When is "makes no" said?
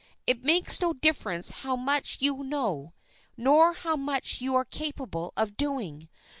0.43-0.93